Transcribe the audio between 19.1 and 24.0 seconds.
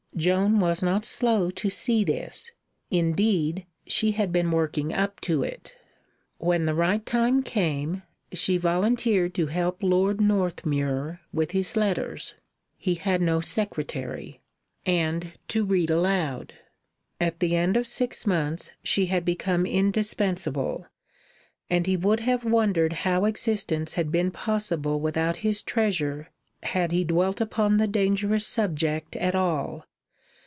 become indispensable, and he would have wondered how existence